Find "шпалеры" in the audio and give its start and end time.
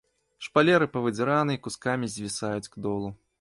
0.45-0.87